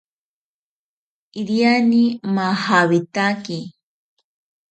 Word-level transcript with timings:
Iriani 1.39 2.03
majawitaki 2.35 3.59